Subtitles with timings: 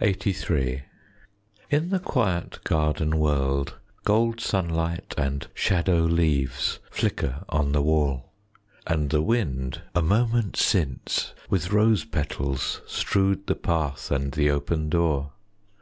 [0.00, 0.82] 10 LXXXIII
[1.68, 8.32] In the quiet garden world, Gold sunlight and shadow leaves Flicker on the wall.
[8.86, 14.48] And the wind, a moment since, With rose petals strewed the path 5 And the
[14.48, 15.32] open door.